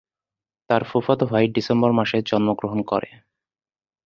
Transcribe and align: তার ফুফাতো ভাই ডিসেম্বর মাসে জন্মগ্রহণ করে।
তার 0.69 0.81
ফুফাতো 0.83 1.25
ভাই 1.31 1.45
ডিসেম্বর 1.55 1.91
মাসে 1.99 2.17
জন্মগ্রহণ 2.29 2.79
করে। 2.91 3.09